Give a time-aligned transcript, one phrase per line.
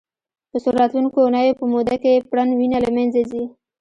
[0.51, 3.43] په څو راتلونکو اونیو په موده کې پرڼ وینه له منځه ځي.